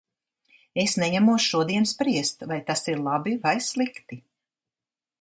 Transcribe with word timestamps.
Es 0.83 0.95
neņemos 1.03 1.45
šodien 1.51 1.87
spriest, 1.93 2.43
vai 2.53 2.59
tas 2.71 2.85
ir 2.95 3.07
labi 3.11 3.39
vai 3.47 3.55
slikti. 3.71 4.23